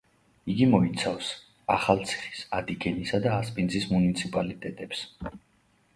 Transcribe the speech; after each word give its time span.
იგი 0.53 0.67
მოიცავს: 0.71 1.27
ახალციხის, 1.75 2.41
ადიგენისა 2.61 3.19
და 3.27 3.35
ასპინძის 3.43 3.89
მუნიციპალიტეტებს. 3.95 5.09